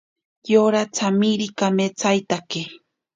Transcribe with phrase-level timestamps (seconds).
[0.51, 2.61] Yora tsamiri kametsaitake.